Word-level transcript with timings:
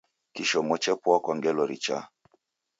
Kishomo 0.33 0.75
chepoa 0.83 1.19
kwa 1.23 1.33
ngelo 1.37 1.63
richaa. 1.69 2.03